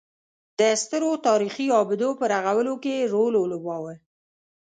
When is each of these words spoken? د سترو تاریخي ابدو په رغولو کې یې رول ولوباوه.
د 0.59 0.61
سترو 0.81 1.11
تاریخي 1.27 1.67
ابدو 1.81 2.09
په 2.19 2.25
رغولو 2.33 2.73
کې 2.83 2.91
یې 2.99 3.09
رول 3.13 3.33
ولوباوه. 3.37 3.93